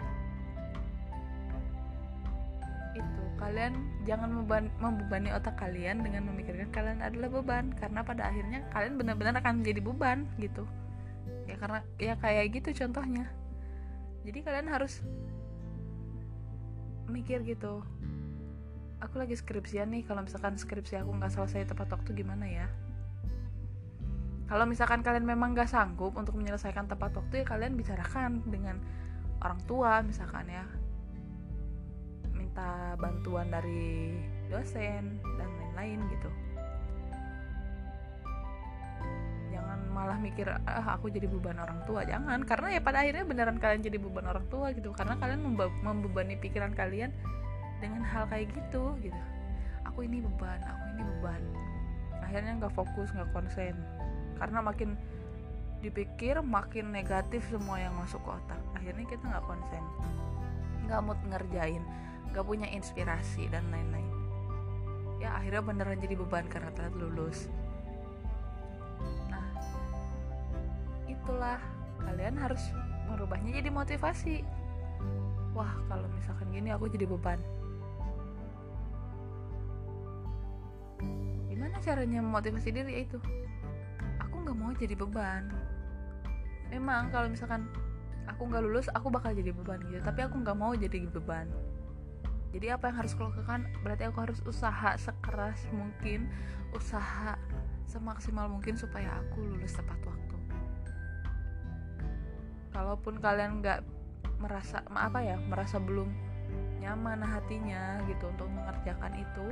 Itu 2.96 3.22
kalian 3.36 3.72
jangan 4.08 4.32
membebani 4.80 5.28
otak 5.28 5.60
kalian 5.60 6.00
dengan 6.00 6.24
memikirkan 6.32 6.72
kalian 6.72 7.04
adalah 7.04 7.28
beban. 7.28 7.68
Karena 7.76 8.00
pada 8.00 8.32
akhirnya 8.32 8.64
kalian 8.72 8.96
benar-benar 8.96 9.36
akan 9.44 9.60
jadi 9.60 9.84
beban 9.84 10.24
gitu. 10.40 10.64
Ya 11.44 11.60
karena 11.60 11.84
ya 12.00 12.16
kayak 12.16 12.64
gitu 12.64 12.80
contohnya. 12.80 13.28
Jadi 14.24 14.40
kalian 14.40 14.72
harus 14.72 15.04
mikir 17.12 17.44
gitu 17.44 17.84
aku 19.00 19.16
lagi 19.16 19.34
skripsian 19.36 19.88
nih 19.90 20.04
kalau 20.04 20.20
misalkan 20.20 20.60
skripsi 20.60 21.00
aku 21.00 21.10
nggak 21.16 21.32
selesai 21.32 21.72
tepat 21.72 21.88
waktu 21.96 22.12
gimana 22.12 22.44
ya? 22.44 22.68
Kalau 24.50 24.66
misalkan 24.66 25.06
kalian 25.06 25.30
memang 25.30 25.54
gak 25.54 25.70
sanggup 25.70 26.10
untuk 26.18 26.34
menyelesaikan 26.34 26.90
tepat 26.90 27.14
waktu 27.14 27.42
ya 27.42 27.44
kalian 27.46 27.78
bicarakan 27.78 28.42
dengan 28.50 28.82
orang 29.46 29.62
tua 29.62 30.02
misalkan 30.02 30.50
ya. 30.50 30.66
Minta 32.34 32.98
bantuan 32.98 33.46
dari 33.46 34.18
dosen 34.50 35.22
dan 35.38 35.48
lain-lain 35.54 36.02
gitu. 36.10 36.30
Jangan 39.54 39.86
malah 39.94 40.18
mikir 40.18 40.50
ah 40.50 40.98
aku 40.98 41.14
jadi 41.14 41.30
beban 41.30 41.62
orang 41.62 41.86
tua. 41.86 42.02
Jangan 42.02 42.42
karena 42.42 42.74
ya 42.74 42.80
pada 42.82 43.06
akhirnya 43.06 43.22
beneran 43.22 43.62
kalian 43.62 43.86
jadi 43.86 44.02
beban 44.02 44.26
orang 44.26 44.50
tua 44.50 44.74
gitu. 44.74 44.90
Karena 44.90 45.14
kalian 45.14 45.46
membebani 45.86 46.34
pikiran 46.42 46.74
kalian 46.74 47.14
dengan 47.80 48.04
hal 48.04 48.28
kayak 48.28 48.52
gitu 48.52 48.94
gitu. 49.00 49.22
Aku 49.88 50.04
ini 50.04 50.20
beban 50.20 50.60
aku 50.60 50.84
ini 50.94 51.02
beban. 51.16 51.42
Akhirnya 52.20 52.52
nggak 52.60 52.74
fokus 52.76 53.08
nggak 53.16 53.32
konsen. 53.32 53.74
Karena 54.36 54.60
makin 54.60 54.94
dipikir 55.80 56.44
makin 56.44 56.92
negatif 56.92 57.40
semua 57.48 57.80
yang 57.80 57.96
masuk 57.96 58.20
ke 58.20 58.30
otak. 58.30 58.60
Akhirnya 58.76 59.04
kita 59.08 59.24
nggak 59.24 59.44
konsen. 59.48 59.82
Nggak 60.86 61.00
mood 61.02 61.20
ngerjain 61.26 61.82
nggak 62.30 62.46
punya 62.46 62.68
inspirasi 62.70 63.50
dan 63.50 63.66
lain-lain. 63.74 64.06
Ya 65.18 65.34
akhirnya 65.34 65.66
beneran 65.66 65.98
jadi 65.98 66.14
beban 66.14 66.46
karena 66.46 66.70
telat 66.76 66.94
lulus. 66.94 67.50
Nah 69.32 69.46
itulah. 71.10 71.58
Kalian 72.00 72.40
harus 72.40 72.64
merubahnya 73.12 73.60
jadi 73.60 73.68
motivasi. 73.68 74.40
Wah 75.52 75.74
kalau 75.90 76.08
misalkan 76.16 76.48
gini 76.48 76.72
aku 76.72 76.88
jadi 76.88 77.04
beban 77.04 77.36
gimana 81.50 81.76
caranya 81.82 82.20
memotivasi 82.22 82.68
diri 82.70 82.90
ya 82.94 83.02
itu? 83.06 83.18
Nggak 84.50 84.66
mau 84.66 84.74
jadi 84.74 84.94
beban. 84.98 85.46
Memang 86.74 87.14
kalau 87.14 87.30
misalkan 87.30 87.70
aku 88.26 88.50
nggak 88.50 88.66
lulus 88.66 88.90
aku 88.90 89.06
bakal 89.06 89.30
jadi 89.30 89.54
beban 89.54 89.78
gitu. 89.86 90.02
Tapi 90.02 90.26
aku 90.26 90.42
nggak 90.42 90.58
mau 90.58 90.74
jadi 90.74 91.06
beban. 91.06 91.46
Jadi 92.50 92.66
apa 92.66 92.90
yang 92.90 92.96
harus 92.98 93.14
aku 93.14 93.30
lakukan? 93.30 93.70
Berarti 93.86 94.10
aku 94.10 94.18
harus 94.26 94.42
usaha 94.42 94.98
sekeras 94.98 95.70
mungkin 95.70 96.26
usaha 96.74 97.38
semaksimal 97.86 98.50
mungkin 98.50 98.74
supaya 98.74 99.22
aku 99.22 99.38
lulus 99.38 99.78
tepat 99.78 100.02
waktu. 100.02 100.36
Kalaupun 102.74 103.22
kalian 103.22 103.62
nggak 103.62 103.86
merasa 104.42 104.82
apa 104.90 105.22
ya 105.22 105.38
merasa 105.46 105.78
belum 105.78 106.10
nyaman 106.82 107.22
hatinya 107.22 108.02
gitu 108.10 108.34
untuk 108.34 108.50
mengerjakan 108.50 109.14
itu 109.14 109.46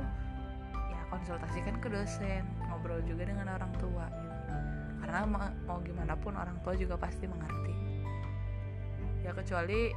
konsultasikan 1.09 1.81
ke 1.81 1.89
dosen 1.89 2.45
ngobrol 2.69 3.01
juga 3.03 3.27
dengan 3.27 3.57
orang 3.57 3.73
tua 3.81 4.05
gitu. 4.09 4.55
Karena 5.03 5.25
mau 5.65 5.77
gimana 5.81 6.13
pun 6.15 6.37
orang 6.37 6.61
tua 6.61 6.77
juga 6.77 6.95
pasti 6.95 7.25
mengerti. 7.25 7.75
Ya 9.25 9.33
kecuali 9.33 9.91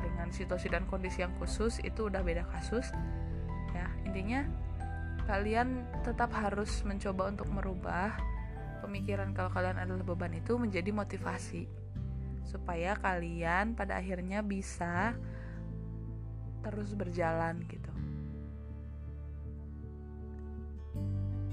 dengan 0.00 0.30
situasi 0.30 0.70
dan 0.70 0.86
kondisi 0.86 1.22
yang 1.22 1.34
khusus 1.38 1.82
itu 1.82 2.06
udah 2.08 2.22
beda 2.22 2.46
kasus. 2.48 2.90
Ya 3.74 3.90
intinya 4.06 4.46
kalian 5.26 5.88
tetap 6.06 6.30
harus 6.36 6.84
mencoba 6.86 7.32
untuk 7.32 7.48
merubah 7.50 8.14
pemikiran 8.84 9.32
kalau 9.32 9.48
kalian 9.48 9.80
adalah 9.80 10.04
beban 10.04 10.34
itu 10.36 10.54
menjadi 10.58 10.90
motivasi. 10.94 11.66
Supaya 12.44 12.94
kalian 13.00 13.74
pada 13.74 13.98
akhirnya 13.98 14.44
bisa 14.44 15.16
terus 16.64 16.96
berjalan 16.96 17.60
gitu 17.68 17.93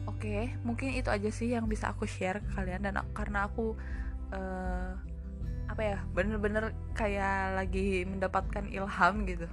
Oke, 0.10 0.54
mungkin 0.66 0.98
itu 0.98 1.10
aja 1.10 1.30
sih 1.30 1.54
yang 1.54 1.70
bisa 1.70 1.94
aku 1.94 2.10
share 2.10 2.42
ke 2.42 2.50
kalian 2.58 2.82
dan 2.86 2.98
karena 3.14 3.46
aku 3.46 3.78
uh, 4.34 4.98
apa 5.70 5.82
ya, 5.82 5.98
bener-bener 6.12 6.74
kayak 6.98 7.58
lagi 7.58 8.04
mendapatkan 8.04 8.66
ilham 8.70 9.16
gitu 9.30 9.48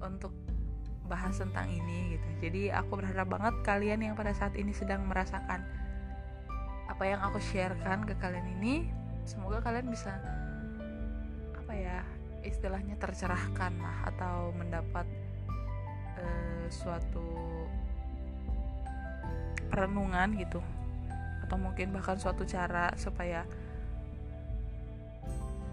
untuk 0.00 0.32
bahas 1.04 1.36
tentang 1.36 1.68
ini 1.68 2.16
gitu. 2.16 2.28
Jadi 2.48 2.62
aku 2.72 2.96
berharap 2.96 3.28
banget 3.28 3.54
kalian 3.60 4.00
yang 4.00 4.14
pada 4.16 4.32
saat 4.32 4.56
ini 4.56 4.72
sedang 4.72 5.04
merasakan 5.04 5.62
apa 6.88 7.04
yang 7.04 7.20
aku 7.20 7.40
sharekan 7.40 8.04
ke 8.08 8.16
kalian 8.20 8.44
ini, 8.60 8.88
semoga 9.24 9.60
kalian 9.64 9.88
bisa 9.88 10.16
apa 11.56 11.72
ya, 11.76 12.00
istilahnya 12.44 12.96
tercerahkan 13.00 13.72
lah 13.80 13.96
atau 14.12 14.52
mendapat 14.52 15.06
uh, 16.20 16.66
suatu 16.68 17.24
renungan 19.76 20.38
gitu. 20.38 20.62
Atau 21.44 21.56
mungkin 21.60 21.92
bahkan 21.92 22.16
suatu 22.16 22.46
cara 22.46 22.94
supaya 22.96 23.44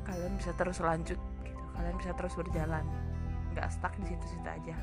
kalian 0.05 0.33
bisa 0.35 0.51
terus 0.57 0.83
lanjut 0.83 1.15
gitu 1.45 1.63
kalian 1.77 1.95
bisa 2.01 2.11
terus 2.17 2.33
berjalan. 2.35 2.83
Nggak 3.55 3.67
stuck 3.71 3.93
di 4.01 4.11
situ-situ 4.11 4.47
aja. 4.47 4.75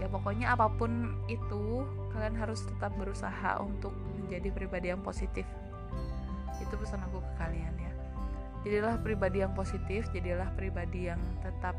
Ya 0.00 0.06
pokoknya 0.08 0.56
apa 0.56 0.72
pun 0.72 1.12
itu 1.28 1.84
kalian 2.12 2.36
harus 2.36 2.64
tetap 2.64 2.92
berusaha 2.96 3.60
untuk 3.60 3.92
menjadi 4.20 4.48
pribadi 4.52 4.92
yang 4.92 5.00
positif. 5.04 5.44
Itu 6.60 6.74
pesan 6.80 7.04
aku 7.04 7.20
ke 7.20 7.32
kalian 7.40 7.74
ya. 7.76 7.92
Jadilah 8.62 8.94
pribadi 9.02 9.42
yang 9.42 9.52
positif 9.58 10.06
jadilah 10.14 10.48
pribadi 10.54 11.10
yang 11.10 11.20
tetap 11.42 11.74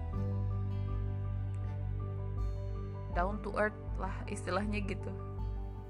down 3.13 3.38
to 3.45 3.54
earth 3.56 3.78
lah 4.02 4.12
istilahnya 4.28 4.82
gitu 4.84 5.13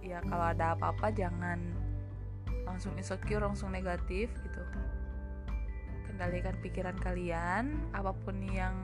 ya 0.03 0.19
kalau 0.27 0.51
ada 0.51 0.75
apa-apa 0.75 1.15
jangan 1.15 1.63
langsung 2.67 2.91
insecure 2.99 3.39
langsung 3.39 3.71
negatif 3.71 4.29
gitu. 4.43 4.63
Kendalikan 6.11 6.53
pikiran 6.59 6.99
kalian 6.99 7.79
apa 7.95 8.11
pun 8.11 8.37
yang 8.51 8.75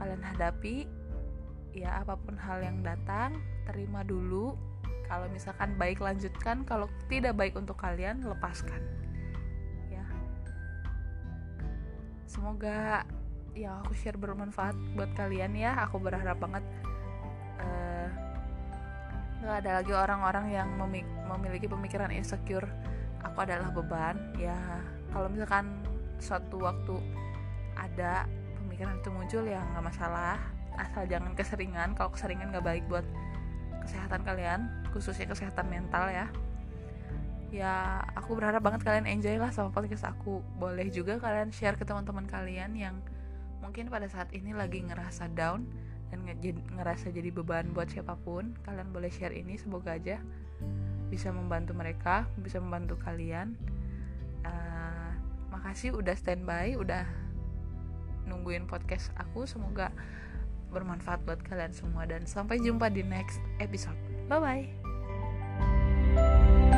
kalian 0.00 0.24
hadapi 0.24 0.88
ya 1.76 2.02
apa 2.02 2.18
pun 2.18 2.34
hal 2.40 2.64
yang 2.64 2.80
datang 2.80 3.36
terima 3.68 4.02
dulu. 4.02 4.56
Kalau 5.10 5.26
misalkan 5.30 5.74
baik 5.74 5.98
lanjutkan. 5.98 6.62
Kalau 6.64 6.86
tidak 7.10 7.34
baik 7.34 7.58
untuk 7.58 7.74
kalian 7.74 8.22
lepaskan. 8.22 8.78
Ya. 9.90 10.06
Semoga 12.30 13.02
yang 13.58 13.82
aku 13.82 13.92
share 13.98 14.14
bermanfaat 14.14 14.78
buat 14.94 15.10
kalian 15.18 15.58
ya. 15.58 15.74
Aku 15.90 15.98
berharap 15.98 16.38
banget 16.38 16.62
nggak 19.50 19.66
ada 19.66 19.82
lagi 19.82 19.90
orang-orang 19.90 20.46
yang 20.54 20.70
memiliki 21.26 21.66
pemikiran 21.66 22.14
insecure. 22.14 22.70
Aku 23.26 23.42
adalah 23.42 23.74
beban. 23.74 24.14
Ya 24.38 24.54
kalau 25.10 25.26
misalkan 25.26 25.82
suatu 26.22 26.62
waktu 26.62 26.94
ada 27.74 28.30
pemikiran 28.62 28.94
itu 29.02 29.10
muncul 29.10 29.42
ya 29.42 29.58
nggak 29.74 29.90
masalah. 29.90 30.38
Asal 30.78 31.10
jangan 31.10 31.34
keseringan. 31.34 31.98
Kalau 31.98 32.14
keseringan 32.14 32.54
nggak 32.54 32.62
baik 32.62 32.86
buat 32.86 33.02
kesehatan 33.82 34.22
kalian 34.22 34.70
khususnya 34.94 35.26
kesehatan 35.26 35.66
mental 35.66 36.06
ya. 36.06 36.30
Ya 37.50 38.06
aku 38.14 38.38
berharap 38.38 38.62
banget 38.62 38.86
kalian 38.86 39.10
enjoy 39.10 39.34
lah 39.34 39.50
sama 39.50 39.74
podcast 39.74 40.06
aku. 40.06 40.46
Boleh 40.62 40.94
juga 40.94 41.18
kalian 41.18 41.50
share 41.50 41.74
ke 41.74 41.82
teman-teman 41.82 42.22
kalian 42.30 42.78
yang 42.78 43.02
mungkin 43.58 43.90
pada 43.90 44.06
saat 44.06 44.30
ini 44.30 44.54
lagi 44.54 44.78
ngerasa 44.78 45.26
down 45.34 45.66
dan 46.10 46.26
ngerasa 46.74 47.14
jadi 47.14 47.30
beban 47.30 47.70
buat 47.70 47.86
siapa 47.90 48.18
pun 48.26 48.58
kalian 48.66 48.90
boleh 48.90 49.08
share 49.08 49.34
ini 49.34 49.54
semoga 49.54 49.94
aja 49.94 50.18
bisa 51.10 51.30
membantu 51.34 51.74
mereka 51.74 52.26
bisa 52.38 52.62
membantu 52.62 52.98
kalian. 53.02 53.58
Uh, 54.46 55.10
makasih 55.50 55.92
udah 55.92 56.14
standby 56.14 56.78
udah 56.78 57.04
nungguin 58.24 58.64
podcast 58.70 59.10
aku 59.18 59.44
semoga 59.44 59.90
bermanfaat 60.70 61.26
buat 61.26 61.42
kalian 61.42 61.74
semua 61.74 62.06
dan 62.06 62.24
sampai 62.30 62.62
jumpa 62.62 62.86
di 62.94 63.02
next 63.02 63.42
episode. 63.58 63.98
Bye 64.30 64.66
bye 66.14 66.69